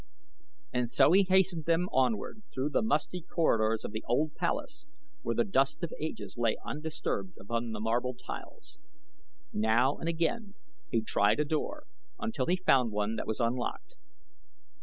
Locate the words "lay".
6.39-6.57